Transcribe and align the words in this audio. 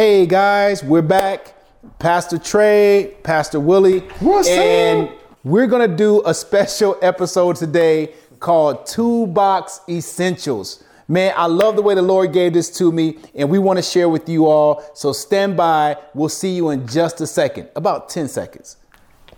Hey 0.00 0.24
guys, 0.24 0.82
we're 0.82 1.02
back. 1.02 1.52
Pastor 1.98 2.38
Trey, 2.38 3.18
Pastor 3.22 3.60
Willie. 3.60 3.98
What's 4.20 4.48
and 4.48 5.08
up? 5.10 5.14
we're 5.44 5.66
gonna 5.66 5.94
do 5.94 6.22
a 6.24 6.32
special 6.32 6.96
episode 7.02 7.56
today 7.56 8.14
called 8.38 8.86
Toolbox 8.86 9.82
Essentials. 9.90 10.82
Man, 11.06 11.34
I 11.36 11.44
love 11.44 11.76
the 11.76 11.82
way 11.82 11.94
the 11.94 12.00
Lord 12.00 12.32
gave 12.32 12.54
this 12.54 12.70
to 12.78 12.90
me, 12.90 13.18
and 13.34 13.50
we 13.50 13.58
want 13.58 13.76
to 13.76 13.82
share 13.82 14.08
with 14.08 14.26
you 14.26 14.46
all. 14.46 14.82
So 14.94 15.12
stand 15.12 15.58
by. 15.58 15.98
We'll 16.14 16.30
see 16.30 16.56
you 16.56 16.70
in 16.70 16.86
just 16.86 17.20
a 17.20 17.26
second, 17.26 17.68
about 17.76 18.08
10 18.08 18.26
seconds. 18.28 18.78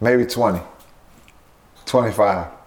Maybe 0.01 0.25
20, 0.25 0.61
25. 1.87 2.62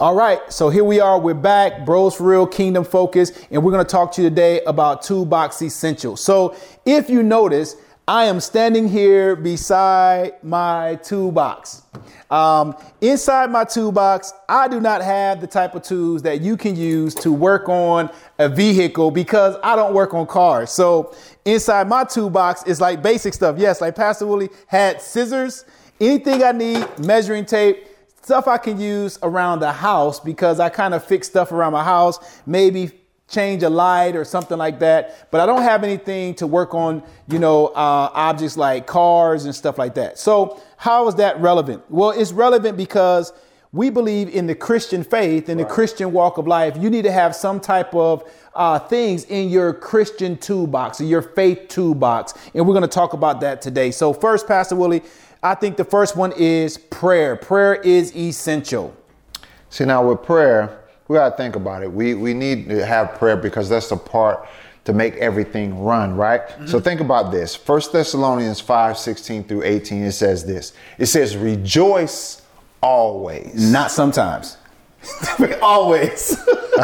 All 0.00 0.14
right, 0.14 0.40
so 0.50 0.70
here 0.70 0.82
we 0.82 0.98
are. 0.98 1.20
We're 1.20 1.34
back, 1.34 1.84
Bros 1.84 2.14
for 2.14 2.24
Real 2.24 2.46
Kingdom 2.46 2.84
Focus, 2.84 3.32
and 3.50 3.62
we're 3.62 3.70
going 3.70 3.84
to 3.84 3.90
talk 3.90 4.12
to 4.12 4.22
you 4.22 4.30
today 4.30 4.62
about 4.62 5.02
Toolbox 5.02 5.60
Essentials. 5.60 6.24
So, 6.24 6.56
if 6.86 7.10
you 7.10 7.22
notice, 7.22 7.76
I 8.08 8.24
am 8.24 8.40
standing 8.40 8.88
here 8.88 9.36
beside 9.36 10.42
my 10.42 10.94
toolbox. 11.02 11.82
Um, 12.30 12.74
inside 13.02 13.50
my 13.50 13.64
toolbox, 13.64 14.32
I 14.48 14.68
do 14.68 14.80
not 14.80 15.02
have 15.02 15.42
the 15.42 15.46
type 15.46 15.74
of 15.74 15.82
tools 15.82 16.22
that 16.22 16.40
you 16.40 16.56
can 16.56 16.76
use 16.76 17.14
to 17.16 17.30
work 17.30 17.68
on 17.68 18.08
a 18.38 18.48
vehicle 18.48 19.10
because 19.10 19.56
I 19.62 19.76
don't 19.76 19.92
work 19.92 20.14
on 20.14 20.26
cars. 20.26 20.70
So, 20.70 21.14
inside 21.44 21.90
my 21.90 22.04
toolbox 22.04 22.62
is 22.66 22.80
like 22.80 23.02
basic 23.02 23.34
stuff. 23.34 23.58
Yes, 23.58 23.82
like 23.82 23.96
Pastor 23.96 24.26
Willie 24.26 24.48
had 24.66 25.02
scissors, 25.02 25.66
anything 26.00 26.42
I 26.42 26.52
need, 26.52 26.86
measuring 26.98 27.44
tape 27.44 27.89
stuff 28.22 28.46
I 28.48 28.58
can 28.58 28.80
use 28.80 29.18
around 29.22 29.60
the 29.60 29.72
house 29.72 30.20
because 30.20 30.60
I 30.60 30.68
kind 30.68 30.94
of 30.94 31.04
fix 31.04 31.26
stuff 31.26 31.52
around 31.52 31.72
my 31.72 31.84
house, 31.84 32.18
maybe 32.46 32.92
change 33.28 33.62
a 33.62 33.70
light 33.70 34.16
or 34.16 34.24
something 34.24 34.58
like 34.58 34.80
that. 34.80 35.30
But 35.30 35.40
I 35.40 35.46
don't 35.46 35.62
have 35.62 35.84
anything 35.84 36.34
to 36.34 36.46
work 36.46 36.74
on, 36.74 37.02
you 37.28 37.38
know, 37.38 37.68
uh, 37.68 38.10
objects 38.12 38.56
like 38.56 38.86
cars 38.86 39.44
and 39.44 39.54
stuff 39.54 39.78
like 39.78 39.94
that. 39.94 40.18
So, 40.18 40.60
how 40.76 41.08
is 41.08 41.14
that 41.16 41.40
relevant? 41.40 41.82
Well, 41.88 42.10
it's 42.10 42.32
relevant 42.32 42.76
because 42.76 43.32
we 43.72 43.88
believe 43.88 44.28
in 44.28 44.46
the 44.46 44.54
Christian 44.54 45.04
faith, 45.04 45.48
in 45.48 45.58
the 45.58 45.64
Christian 45.64 46.12
walk 46.12 46.38
of 46.38 46.46
life. 46.46 46.76
You 46.76 46.90
need 46.90 47.02
to 47.02 47.12
have 47.12 47.36
some 47.36 47.60
type 47.60 47.94
of 47.94 48.28
uh, 48.54 48.80
things 48.80 49.24
in 49.24 49.48
your 49.48 49.72
Christian 49.72 50.36
toolbox, 50.36 51.00
in 51.00 51.06
your 51.06 51.22
faith 51.22 51.68
toolbox. 51.68 52.34
And 52.52 52.66
we're 52.66 52.74
going 52.74 52.82
to 52.82 52.88
talk 52.88 53.12
about 53.12 53.40
that 53.42 53.62
today. 53.62 53.92
So, 53.92 54.12
first, 54.12 54.48
Pastor 54.48 54.74
Willie, 54.74 55.02
I 55.42 55.54
think 55.54 55.76
the 55.76 55.84
first 55.84 56.16
one 56.16 56.32
is 56.32 56.76
prayer. 56.76 57.34
Prayer 57.36 57.74
is 57.76 58.14
essential. 58.14 58.94
See, 59.70 59.84
now 59.84 60.06
with 60.06 60.22
prayer, 60.22 60.80
we 61.08 61.16
got 61.16 61.30
to 61.30 61.36
think 61.36 61.56
about 61.56 61.82
it. 61.82 61.90
We, 61.90 62.14
we 62.14 62.34
need 62.34 62.68
to 62.68 62.84
have 62.84 63.14
prayer 63.14 63.36
because 63.36 63.68
that's 63.68 63.88
the 63.88 63.96
part 63.96 64.46
to 64.84 64.92
make 64.92 65.14
everything 65.16 65.82
run, 65.82 66.14
right? 66.14 66.48
So 66.48 66.56
mm-hmm. 66.56 66.78
think 66.80 67.00
about 67.00 67.30
this. 67.32 67.54
First 67.54 67.92
Thessalonians 67.92 68.60
5 68.60 68.98
16 68.98 69.44
through 69.44 69.62
18, 69.62 70.02
it 70.04 70.12
says 70.12 70.44
this 70.44 70.72
it 70.98 71.06
says, 71.06 71.36
Rejoice 71.36 72.42
always. 72.82 73.70
Not 73.70 73.90
sometimes. 73.90 74.56
Always. 75.62 76.36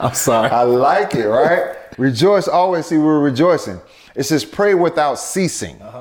I'm 0.00 0.14
sorry. 0.14 0.48
I 0.48 0.62
like 0.62 1.14
it, 1.14 1.26
right? 1.26 1.76
Rejoice 1.98 2.48
always. 2.48 2.86
See, 2.86 2.96
we're 2.96 3.20
rejoicing. 3.20 3.78
It 4.14 4.22
says, 4.22 4.44
Pray 4.44 4.72
without 4.74 5.18
ceasing. 5.18 5.80
Uh-huh. 5.82 5.95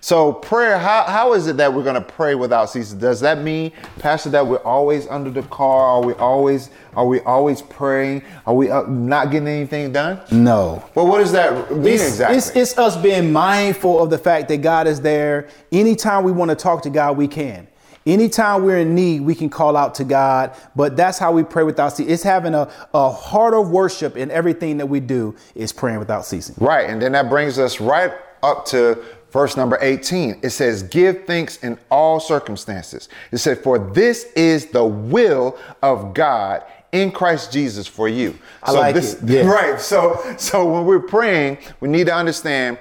So 0.00 0.32
prayer, 0.32 0.78
how, 0.78 1.04
how 1.04 1.32
is 1.34 1.46
it 1.46 1.56
that 1.56 1.72
we're 1.72 1.82
going 1.82 1.94
to 1.94 2.00
pray 2.00 2.34
without 2.34 2.70
ceasing? 2.70 2.98
Does 2.98 3.20
that 3.20 3.38
mean, 3.38 3.72
Pastor, 3.98 4.30
that 4.30 4.46
we're 4.46 4.58
always 4.58 5.06
under 5.08 5.30
the 5.30 5.42
car? 5.42 5.82
Are 5.82 6.04
we 6.04 6.12
always 6.14 6.70
are 6.94 7.06
we 7.06 7.20
always 7.20 7.62
praying? 7.62 8.22
Are 8.44 8.54
we 8.54 8.70
uh, 8.70 8.82
not 8.82 9.30
getting 9.30 9.46
anything 9.46 9.92
done? 9.92 10.20
No. 10.32 10.84
Well, 10.94 11.06
what 11.06 11.18
does 11.18 11.32
that 11.32 11.70
mean 11.70 11.94
It's, 11.94 12.08
exactly? 12.08 12.38
it's, 12.38 12.50
it's 12.56 12.78
us 12.78 12.96
being 12.96 13.32
mindful 13.32 14.02
of 14.02 14.10
the 14.10 14.18
fact 14.18 14.48
that 14.48 14.62
God 14.62 14.88
is 14.88 15.00
there. 15.00 15.48
Anytime 15.70 16.24
we 16.24 16.32
want 16.32 16.50
to 16.50 16.56
talk 16.56 16.82
to 16.82 16.90
God, 16.90 17.16
we 17.16 17.28
can. 17.28 17.68
Anytime 18.06 18.64
we're 18.64 18.78
in 18.78 18.94
need, 18.94 19.20
we 19.20 19.34
can 19.34 19.50
call 19.50 19.76
out 19.76 19.94
to 19.96 20.04
God. 20.04 20.56
But 20.74 20.96
that's 20.96 21.18
how 21.18 21.30
we 21.30 21.44
pray 21.44 21.62
without 21.62 21.90
ceasing. 21.90 22.12
It's 22.12 22.22
having 22.22 22.54
a, 22.54 22.68
a 22.94 23.10
heart 23.10 23.54
of 23.54 23.70
worship 23.70 24.16
in 24.16 24.30
everything 24.30 24.78
that 24.78 24.86
we 24.86 24.98
do 24.98 25.36
is 25.54 25.72
praying 25.72 25.98
without 25.98 26.24
ceasing. 26.24 26.56
Right. 26.58 26.88
And 26.88 27.02
then 27.02 27.12
that 27.12 27.28
brings 27.28 27.58
us 27.58 27.80
right 27.80 28.12
up 28.42 28.64
to 28.66 29.04
verse 29.30 29.56
number 29.56 29.78
18. 29.80 30.40
It 30.42 30.50
says, 30.50 30.82
Give 30.82 31.24
thanks 31.24 31.62
in 31.62 31.78
all 31.90 32.20
circumstances. 32.20 33.08
It 33.32 33.38
said, 33.38 33.58
For 33.58 33.78
this 33.78 34.24
is 34.32 34.66
the 34.66 34.84
will 34.84 35.58
of 35.82 36.14
God 36.14 36.64
in 36.92 37.10
Christ 37.12 37.52
Jesus 37.52 37.86
for 37.86 38.08
you. 38.08 38.38
I 38.62 38.72
like 38.72 38.94
this, 38.94 39.14
it. 39.14 39.28
Yeah. 39.28 39.42
Right. 39.48 39.80
So 39.80 40.34
so 40.38 40.70
when 40.70 40.84
we're 40.84 41.00
praying, 41.00 41.58
we 41.80 41.88
need 41.88 42.06
to 42.06 42.14
understand 42.14 42.78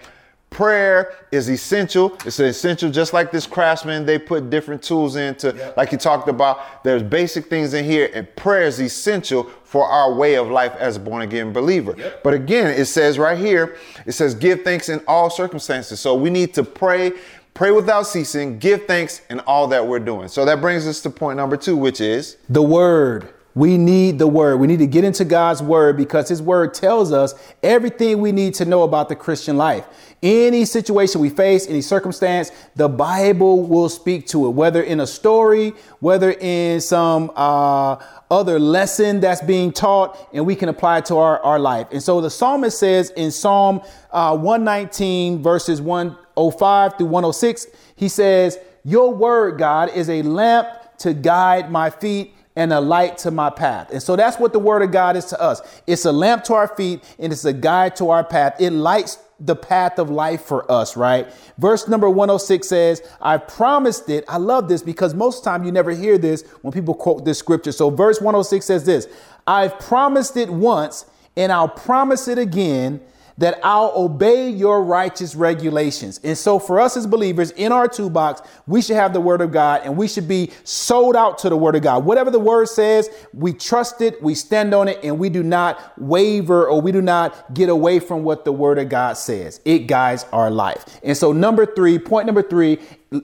prayer 0.49 1.13
is 1.31 1.49
essential. 1.49 2.17
It's 2.25 2.39
essential, 2.39 2.89
just 2.89 3.13
like 3.13 3.31
this 3.31 3.45
craftsman, 3.45 4.05
they 4.05 4.17
put 4.17 4.49
different 4.49 4.81
tools 4.81 5.15
into, 5.15 5.73
like 5.77 5.91
you 5.91 5.97
talked 5.97 6.29
about. 6.29 6.83
There's 6.83 7.03
basic 7.03 7.45
things 7.47 7.73
in 7.73 7.85
here, 7.85 8.09
and 8.13 8.33
prayer 8.35 8.63
is 8.63 8.79
essential 8.79 9.43
for 9.63 9.85
our 9.85 10.13
way 10.13 10.35
of 10.35 10.49
life 10.49 10.73
as 10.77 10.95
a 10.95 10.99
born 10.99 11.21
again 11.21 11.53
believer. 11.53 11.95
But 12.23 12.33
again, 12.33 12.67
it 12.67 12.85
says 12.85 13.19
right 13.19 13.37
here, 13.37 13.77
it 14.05 14.13
says, 14.13 14.33
give 14.33 14.63
thanks 14.63 14.89
in 14.89 15.03
all 15.07 15.29
circumstances. 15.29 15.99
So 15.99 16.15
we 16.15 16.29
need 16.29 16.53
to 16.55 16.63
pray. 16.63 17.11
Pray 17.53 17.71
without 17.71 18.03
ceasing, 18.03 18.59
give 18.59 18.85
thanks 18.85 19.21
in 19.31 19.39
all 19.41 19.67
that 19.69 19.87
we're 19.87 19.99
doing. 19.99 20.27
So 20.27 20.45
that 20.45 20.61
brings 20.61 20.85
us 20.85 21.01
to 21.01 21.09
point 21.09 21.37
number 21.37 21.57
two, 21.57 21.75
which 21.75 21.99
is 21.99 22.37
The 22.49 22.61
word. 22.61 23.33
We 23.57 23.75
need 23.75 24.19
the 24.19 24.27
word. 24.27 24.57
We 24.57 24.67
need 24.67 24.77
to 24.77 24.85
get 24.85 25.03
into 25.03 25.25
God's 25.25 25.63
word 25.63 25.97
because 25.97 26.29
his 26.29 26.43
word 26.43 26.75
tells 26.75 27.11
us 27.11 27.33
everything 27.63 28.21
we 28.21 28.31
need 28.31 28.53
to 28.55 28.65
know 28.65 28.83
about 28.83 29.09
the 29.09 29.15
Christian 29.15 29.57
life. 29.57 29.83
Any 30.21 30.63
situation 30.63 31.21
we 31.21 31.31
face, 31.31 31.67
any 31.67 31.81
circumstance, 31.81 32.51
the 32.75 32.87
Bible 32.87 33.63
will 33.63 33.89
speak 33.89 34.27
to 34.27 34.45
it, 34.45 34.51
whether 34.51 34.83
in 34.83 34.99
a 34.99 35.07
story, 35.07 35.73
whether 36.01 36.33
in 36.33 36.79
some 36.81 37.31
uh, 37.35 37.95
other 38.29 38.59
lesson 38.59 39.21
that's 39.21 39.41
being 39.41 39.71
taught, 39.71 40.29
and 40.33 40.45
we 40.45 40.55
can 40.55 40.69
apply 40.69 40.99
it 40.99 41.05
to 41.05 41.15
our, 41.15 41.39
our 41.39 41.57
life. 41.57 41.87
And 41.91 42.03
so 42.03 42.21
the 42.21 42.29
psalmist 42.29 42.77
says 42.77 43.09
in 43.17 43.31
Psalm 43.31 43.81
uh, 44.11 44.37
119, 44.37 45.41
verses 45.41 45.81
105 45.81 46.97
through 46.99 47.07
106, 47.07 47.65
he 47.95 48.07
says, 48.07 48.59
Your 48.83 49.11
word, 49.11 49.57
God, 49.57 49.89
is 49.95 50.11
a 50.11 50.21
lamp 50.21 50.67
to 50.99 51.15
guide 51.15 51.71
my 51.71 51.89
feet 51.89 52.35
and 52.57 52.73
a 52.73 52.81
light 52.81 53.19
to 53.19 53.29
my 53.29 53.51
path. 53.51 53.91
And 53.91 54.01
so 54.01 54.15
that's 54.15 54.39
what 54.39 54.51
the 54.51 54.57
word 54.57 54.81
of 54.81 54.91
God 54.91 55.15
is 55.15 55.25
to 55.25 55.39
us. 55.39 55.61
It's 55.85 56.05
a 56.05 56.11
lamp 56.11 56.43
to 56.45 56.55
our 56.55 56.67
feet 56.67 57.03
and 57.19 57.31
it's 57.31 57.45
a 57.45 57.53
guide 57.53 57.95
to 57.97 58.09
our 58.09 58.23
path. 58.23 58.59
It 58.59 58.71
lights 58.71 59.19
the 59.39 59.55
path 59.55 59.99
of 59.99 60.09
life 60.09 60.41
for 60.41 60.69
us, 60.69 60.97
right? 60.97 61.31
Verse 61.59 61.87
number 61.87 62.09
106 62.09 62.67
says, 62.67 63.03
I 63.21 63.37
promised 63.37 64.09
it. 64.09 64.25
I 64.27 64.37
love 64.37 64.67
this 64.69 64.81
because 64.81 65.13
most 65.13 65.43
time 65.43 65.63
you 65.65 65.71
never 65.71 65.91
hear 65.91 66.17
this 66.17 66.41
when 66.63 66.73
people 66.73 66.95
quote 66.95 67.25
this 67.25 67.37
scripture. 67.37 67.71
So 67.71 67.91
verse 67.91 68.19
106 68.19 68.65
says 68.65 68.83
this, 68.83 69.07
I've 69.45 69.77
promised 69.77 70.35
it 70.35 70.49
once 70.49 71.05
and 71.35 71.51
I'll 71.51 71.69
promise 71.69 72.27
it 72.27 72.39
again 72.39 72.99
that 73.37 73.59
I'll 73.63 73.93
obey 73.95 74.49
your 74.49 74.83
righteous 74.83 75.35
regulations. 75.35 76.19
And 76.23 76.37
so, 76.37 76.59
for 76.59 76.79
us 76.79 76.97
as 76.97 77.05
believers 77.05 77.51
in 77.51 77.71
our 77.71 77.87
toolbox, 77.87 78.41
we 78.65 78.81
should 78.81 78.95
have 78.95 79.13
the 79.13 79.21
word 79.21 79.41
of 79.41 79.51
God 79.51 79.81
and 79.83 79.95
we 79.95 80.07
should 80.07 80.27
be 80.27 80.51
sold 80.63 81.15
out 81.15 81.37
to 81.39 81.49
the 81.49 81.57
word 81.57 81.75
of 81.75 81.83
God. 81.83 82.05
Whatever 82.05 82.31
the 82.31 82.39
word 82.39 82.67
says, 82.67 83.09
we 83.33 83.53
trust 83.53 84.01
it, 84.01 84.21
we 84.21 84.33
stand 84.35 84.73
on 84.73 84.87
it, 84.87 84.99
and 85.03 85.19
we 85.19 85.29
do 85.29 85.43
not 85.43 85.93
waver 85.99 86.67
or 86.67 86.81
we 86.81 86.91
do 86.91 87.01
not 87.01 87.53
get 87.53 87.69
away 87.69 87.99
from 87.99 88.23
what 88.23 88.45
the 88.45 88.51
word 88.51 88.79
of 88.79 88.89
God 88.89 89.17
says. 89.17 89.61
It 89.65 89.87
guides 89.87 90.25
our 90.31 90.49
life. 90.49 90.99
And 91.03 91.15
so, 91.15 91.31
number 91.31 91.65
three, 91.65 91.99
point 91.99 92.25
number 92.25 92.41
three, 92.41 92.79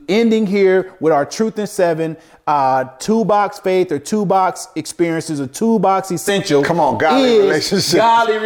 ending 0.07 0.47
here 0.47 0.95
with 0.99 1.11
our 1.11 1.25
truth 1.25 1.59
in 1.59 1.67
seven, 1.67 2.17
uh, 2.47 2.85
toolbox 2.99 3.59
faith 3.59 3.91
or 3.91 3.99
toolbox 3.99 4.67
experiences 4.75 5.41
or 5.41 5.47
toolbox 5.47 6.11
essential. 6.11 6.63
Come 6.63 6.79
on, 6.79 6.97
godly 6.97 7.39
relationships. 7.39 7.93
Godly 7.93 8.37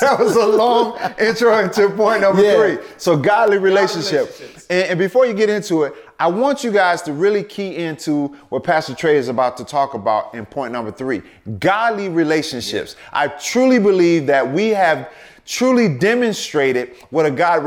That, 0.00 0.18
that 0.18 0.24
was 0.24 0.36
a 0.36 0.46
long 0.60 0.98
intro 1.18 1.58
into 1.58 1.88
point 1.90 2.20
number 2.22 2.42
Yeah. 2.42 2.56
three. 2.56 2.78
So 2.96 3.16
godly 3.16 3.58
relationship. 3.58 4.26
relationships. 4.28 4.66
And, 4.70 4.88
and 4.90 4.98
before 4.98 5.26
you 5.26 5.34
get 5.34 5.48
into 5.48 5.84
it, 5.84 5.94
I 6.18 6.26
want 6.26 6.62
you 6.62 6.70
guys 6.70 7.00
to 7.02 7.12
really 7.12 7.42
key 7.42 7.76
into 7.76 8.28
what 8.50 8.62
Pastor 8.62 8.94
Trey 8.94 9.16
is 9.16 9.28
about 9.28 9.56
to 9.56 9.64
talk 9.64 9.94
about 9.94 10.34
in 10.34 10.44
point 10.44 10.72
number 10.72 10.90
three 10.92 11.22
godly 11.58 12.08
relationships. 12.08 12.96
I 13.12 13.28
truly 13.28 13.78
believe 13.78 14.26
that 14.26 14.52
we 14.52 14.68
have 14.68 15.08
truly 15.44 15.88
demonstrated 15.88 16.94
what 17.10 17.26
a 17.26 17.30
God 17.30 17.60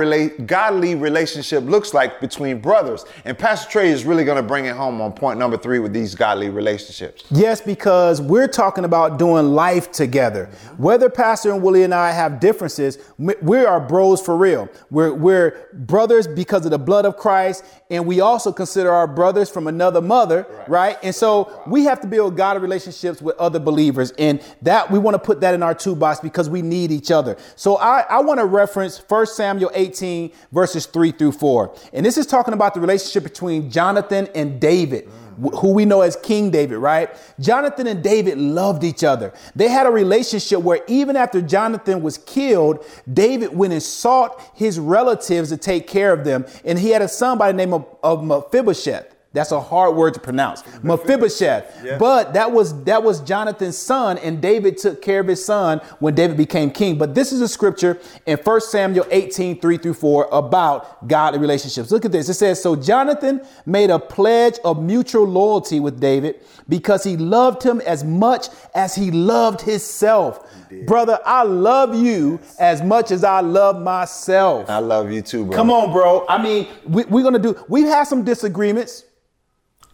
godly 0.48 0.96
relationship 0.96 1.64
looks 1.64 1.94
like 1.94 2.20
between 2.20 2.60
brothers. 2.60 3.06
And 3.26 3.38
Pastor 3.38 3.70
Trey 3.70 3.90
is 3.90 4.06
really 4.06 4.24
going 4.24 4.38
to 4.38 4.48
bring 4.48 4.66
it 4.66 4.76
home 4.76 5.02
on 5.02 5.12
point 5.14 5.40
number 5.40 5.58
three 5.58 5.80
with 5.80 5.94
these 5.94 6.16
godly 6.16 6.50
relationships. 6.50 7.24
Yes, 7.30 7.62
because 7.62 8.22
we're 8.22 8.48
talking 8.48 8.86
about 8.86 9.20
doing 9.20 9.48
life 9.48 9.92
together. 9.92 10.50
Whether 10.78 11.10
Pastor 11.10 11.52
and 11.52 11.62
Willie 11.62 11.84
and 11.84 11.94
I 11.94 12.12
have 12.12 12.40
differences, 12.40 12.98
we 13.18 13.66
are 13.66 13.80
bros 13.80 14.22
for 14.22 14.38
real. 14.38 14.70
We're, 14.90 15.14
we're 15.14 15.68
brothers 15.74 16.28
because 16.28 16.66
of 16.66 16.72
the 16.72 16.80
blood 16.80 17.06
of 17.06 17.18
Christ, 17.18 17.64
and 17.94 18.06
we 18.06 18.22
also 18.22 18.52
consider 18.52 18.92
our 18.92 19.08
brothers 19.08 19.50
from 19.50 19.68
another 19.68 20.02
mother, 20.02 20.46
right? 20.50 20.70
right? 20.70 20.98
And 21.04 21.14
so 21.14 21.62
we 21.68 21.84
have 21.86 22.02
to 22.02 22.08
build 22.08 22.36
godly 22.36 22.62
relationships 22.62 23.22
with 23.22 23.38
other 23.38 23.60
believers, 23.60 24.12
and 24.18 24.42
that 24.62 24.90
we 24.90 25.00
want 25.00 25.16
to 25.16 25.20
put 25.20 25.42
that 25.42 25.54
in 25.54 25.64
our 25.64 25.76
toolbox 25.76 26.20
because 26.20 26.50
we 26.50 26.62
need 26.62 26.92
each 26.92 27.12
other. 27.12 27.38
So 27.56 27.78
I, 27.78 28.02
I 28.10 28.22
want 28.22 28.40
to 28.40 28.46
reference 28.46 28.98
1 29.08 29.28
Samuel 29.28 29.72
18, 29.74 30.32
verses 30.52 30.86
3 30.86 31.12
through 31.12 31.34
4. 31.34 31.76
And 31.94 32.06
this 32.06 32.18
is 32.18 32.26
talking 32.26 32.54
about 32.54 32.74
the 32.74 32.82
relationship 32.82 33.24
between 33.24 33.70
Jonathan 33.70 34.28
and 34.36 34.60
David. 34.60 35.06
Mm 35.06 35.23
who 35.60 35.74
we 35.74 35.86
know 35.86 36.02
as 36.02 36.16
King 36.16 36.50
David, 36.52 36.78
right? 36.78 37.10
Jonathan 37.40 37.88
and 37.88 38.04
David 38.04 38.38
loved 38.38 38.84
each 38.84 39.04
other. 39.04 39.34
They 39.56 39.68
had 39.68 39.86
a 39.86 39.92
relationship 39.92 40.62
where 40.62 40.84
even 40.88 41.16
after 41.16 41.42
Jonathan 41.42 42.02
was 42.02 42.18
killed, 42.18 42.86
David 43.12 43.56
went 43.56 43.74
and 43.74 43.84
sought 43.84 44.42
his 44.56 44.80
relatives 44.80 45.50
to 45.50 45.58
take 45.58 45.88
care 45.88 46.14
of 46.14 46.24
them. 46.24 46.46
And 46.66 46.80
he 46.80 46.90
had 46.90 47.02
a 47.02 47.08
son 47.08 47.38
by 47.38 47.52
the 47.52 47.58
name 47.58 47.74
of, 47.74 47.86
of 48.04 48.24
Mephibosheth. 48.24 49.14
That's 49.34 49.52
a 49.52 49.60
hard 49.60 49.96
word 49.96 50.14
to 50.14 50.20
pronounce. 50.20 50.64
Mephibosheth. 50.84 51.84
Yeah. 51.84 51.98
But 51.98 52.34
that 52.34 52.52
was 52.52 52.84
that 52.84 53.04
was 53.04 53.20
Jonathan's 53.22 53.78
son, 53.78 54.20
and 54.20 54.40
David 54.40 54.78
took 54.78 55.02
care 55.02 55.20
of 55.20 55.28
his 55.28 55.44
son 55.44 55.80
when 56.00 56.14
David 56.14 56.38
became 56.38 56.70
king. 56.70 57.00
But 57.00 57.16
this 57.16 57.32
is 57.32 57.42
a 57.42 57.48
scripture 57.48 58.00
in 58.28 58.38
1 58.38 58.62
Samuel 58.62 59.08
18, 59.10 59.60
3 59.60 59.78
through 59.78 59.96
4 59.96 60.30
about 60.32 61.08
godly 61.08 61.40
relationships. 61.40 61.92
Look 61.92 62.06
at 62.06 62.12
this. 62.12 62.30
It 62.30 62.36
says, 62.36 62.62
So 62.62 62.76
Jonathan 62.76 63.42
made 63.66 63.90
a 63.90 63.98
pledge 63.98 64.60
of 64.64 64.82
mutual 64.82 65.26
loyalty 65.26 65.80
with 65.80 66.00
David 66.00 66.42
because 66.70 67.04
he 67.04 67.18
loved 67.18 67.64
him 67.64 67.82
as 67.82 68.04
much 68.04 68.50
as 68.76 68.94
he 68.94 69.10
loved 69.10 69.62
himself. 69.62 70.48
Brother, 70.86 71.20
I 71.26 71.44
love 71.44 71.96
you 71.96 72.40
yes. 72.42 72.60
as 72.60 72.82
much 72.84 73.12
as 73.12 73.24
I 73.24 73.42
love 73.42 73.82
myself. 73.82 74.70
I 74.70 74.80
love 74.80 75.12
you 75.12 75.22
too, 75.22 75.46
bro. 75.46 75.56
Come 75.56 75.72
on, 75.72 75.92
bro. 75.92 76.26
I 76.28 76.42
mean, 76.42 76.68
we, 76.86 77.04
we're 77.06 77.24
gonna 77.24 77.40
do 77.40 77.64
we've 77.68 77.88
had 77.88 78.04
some 78.04 78.24
disagreements. 78.24 79.06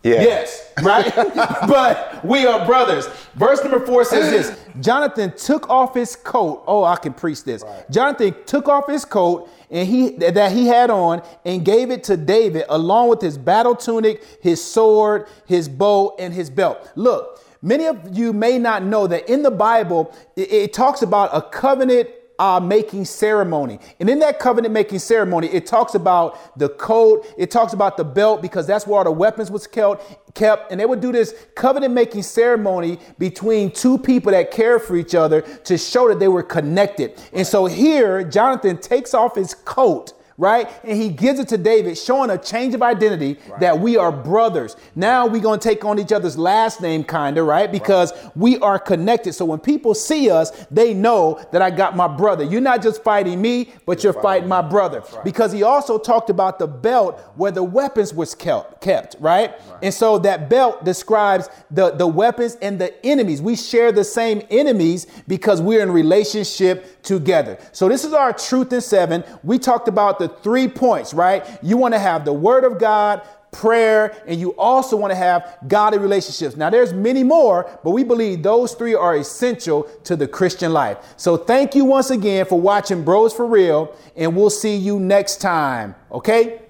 Yeah. 0.03 0.21
Yes, 0.21 0.71
right? 0.81 1.13
but 1.67 2.23
we 2.23 2.45
are 2.45 2.65
brothers. 2.65 3.07
Verse 3.35 3.61
number 3.61 3.85
four 3.85 4.05
says 4.05 4.29
this 4.31 4.59
Jonathan 4.79 5.33
took 5.35 5.69
off 5.69 5.93
his 5.93 6.15
coat. 6.15 6.63
Oh, 6.67 6.85
I 6.85 6.95
can 6.95 7.13
preach 7.13 7.43
this. 7.43 7.63
Right. 7.63 7.89
Jonathan 7.91 8.33
took 8.45 8.69
off 8.69 8.87
his 8.87 9.03
coat 9.03 9.49
and 9.69 9.87
he 9.87 10.11
that 10.11 10.53
he 10.53 10.67
had 10.67 10.89
on 10.89 11.21
and 11.43 11.65
gave 11.65 11.91
it 11.91 12.05
to 12.05 12.15
David 12.15 12.63
along 12.69 13.09
with 13.09 13.21
his 13.21 13.37
battle 13.37 13.75
tunic, 13.75 14.23
his 14.41 14.63
sword, 14.63 15.27
his 15.45 15.67
bow, 15.67 16.15
and 16.17 16.33
his 16.33 16.49
belt. 16.49 16.89
Look, 16.95 17.43
many 17.61 17.85
of 17.85 18.17
you 18.17 18.31
may 18.31 18.57
not 18.57 18.83
know 18.83 19.05
that 19.05 19.29
in 19.29 19.43
the 19.43 19.51
Bible, 19.51 20.15
it, 20.37 20.51
it 20.51 20.73
talks 20.73 21.01
about 21.01 21.29
a 21.33 21.41
covenant 21.41 22.09
uh, 22.39 22.59
making 22.59 23.03
ceremony. 23.05 23.77
And 23.99 24.09
in 24.09 24.19
that 24.19 24.39
covenant 24.39 24.73
making 24.73 24.99
ceremony, 24.99 25.47
it 25.47 25.65
talks 25.65 25.93
about 25.93 26.57
the 26.57 26.69
coat, 26.69 27.27
it 27.37 27.51
talks 27.51 27.73
about 27.73 27.97
the 27.97 28.05
belt, 28.05 28.41
because 28.41 28.65
that's 28.65 28.87
where 28.87 28.99
all 28.99 29.03
the 29.03 29.11
weapons 29.11 29.51
was 29.51 29.67
kept, 29.67 30.33
kept. 30.33 30.71
And 30.71 30.79
they 30.79 30.85
would 30.85 31.01
do 31.01 31.11
this 31.11 31.35
covenant 31.55 31.93
making 31.93 32.23
ceremony 32.23 32.97
between 33.19 33.71
two 33.71 33.97
people 33.97 34.31
that 34.31 34.51
care 34.51 34.79
for 34.79 34.95
each 34.95 35.13
other 35.13 35.41
to 35.41 35.77
show 35.77 36.07
that 36.07 36.19
they 36.19 36.29
were 36.29 36.43
connected. 36.43 37.11
Right. 37.11 37.29
And 37.33 37.47
so 37.47 37.65
here, 37.65 38.23
Jonathan 38.23 38.77
takes 38.77 39.13
off 39.13 39.35
his 39.35 39.53
coat 39.53 40.13
right? 40.39 40.69
And 40.85 40.99
he 40.99 41.09
gives 41.09 41.37
it 41.37 41.49
to 41.49 41.57
David, 41.57 41.97
showing 41.97 42.29
a 42.29 42.37
change 42.37 42.73
of 42.73 42.81
identity 42.81 43.37
right. 43.49 43.59
that 43.59 43.79
we 43.79 43.97
are 43.97 44.09
brothers. 44.11 44.77
Now 44.95 45.27
we're 45.27 45.41
going 45.41 45.59
to 45.59 45.69
take 45.69 45.83
on 45.83 45.99
each 45.99 46.13
other's 46.13 46.37
last 46.37 46.81
name, 46.81 47.03
kind 47.03 47.37
of, 47.37 47.45
right? 47.45 47.69
Because 47.69 48.13
right. 48.13 48.37
we 48.37 48.57
are 48.59 48.79
connected. 48.79 49.33
So 49.33 49.43
when 49.43 49.59
people 49.59 49.93
see 49.93 50.31
us, 50.31 50.65
they 50.71 50.93
know 50.93 51.45
that 51.51 51.61
I 51.61 51.69
got 51.69 51.97
my 51.97 52.07
brother. 52.07 52.45
You're 52.45 52.61
not 52.61 52.81
just 52.81 53.03
fighting 53.03 53.41
me, 53.41 53.73
but 53.85 54.01
you're, 54.01 54.13
you're 54.13 54.21
fighting, 54.21 54.47
fighting 54.47 54.49
my 54.49 54.61
brother. 54.61 55.03
Right. 55.13 55.25
Because 55.25 55.51
he 55.51 55.63
also 55.63 55.99
talked 55.99 56.29
about 56.29 56.57
the 56.57 56.67
belt 56.67 57.19
where 57.35 57.51
the 57.51 57.63
weapons 57.63 58.13
was 58.13 58.33
kept, 58.33 58.81
kept 58.81 59.17
right? 59.19 59.53
And 59.83 59.93
so 59.93 60.19
that 60.19 60.49
belt 60.49 60.85
describes 60.85 61.49
the, 61.69 61.91
the 61.91 62.07
weapons 62.07 62.55
and 62.61 62.79
the 62.79 63.05
enemies. 63.05 63.41
We 63.41 63.57
share 63.57 63.91
the 63.91 64.05
same 64.05 64.41
enemies 64.49 65.05
because 65.27 65.61
we're 65.61 65.81
in 65.81 65.91
relationship 65.91 66.98
together. 67.09 67.57
So 67.71 67.89
this 67.89 68.05
is 68.05 68.13
our 68.13 68.31
truth 68.31 68.71
in 68.71 68.81
seven. 68.81 69.23
We 69.43 69.57
talked 69.57 69.87
about 69.87 70.19
the 70.19 70.27
three 70.27 70.67
points, 70.67 71.11
right? 71.11 71.43
You 71.63 71.75
want 71.75 71.95
to 71.95 71.99
have 71.99 72.23
the 72.23 72.33
word 72.33 72.63
of 72.63 72.79
God, 72.79 73.23
prayer, 73.51 74.15
and 74.27 74.39
you 74.39 74.51
also 74.57 74.95
want 74.95 75.09
to 75.09 75.15
have 75.15 75.57
godly 75.67 75.97
relationships. 75.97 76.55
Now, 76.55 76.69
there's 76.69 76.93
many 76.93 77.23
more, 77.23 77.67
but 77.83 77.91
we 77.91 78.03
believe 78.03 78.43
those 78.43 78.75
three 78.75 78.93
are 78.93 79.15
essential 79.15 79.83
to 80.03 80.15
the 80.15 80.27
Christian 80.27 80.71
life. 80.71 80.97
So, 81.17 81.35
thank 81.35 81.73
you 81.73 81.83
once 81.83 82.11
again 82.11 82.45
for 82.45 82.61
watching 82.61 83.03
Bros 83.03 83.33
for 83.33 83.47
Real, 83.47 83.95
and 84.15 84.35
we'll 84.35 84.51
see 84.51 84.75
you 84.75 84.99
next 84.99 85.41
time. 85.41 85.95
Okay? 86.11 86.61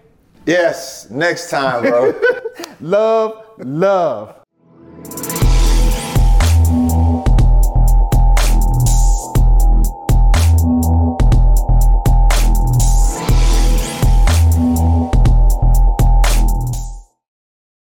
Yes, 0.46 1.10
next 1.10 1.50
time, 1.50 1.84
bro. 1.84 2.14
love, 2.80 3.46
love. 3.58 4.40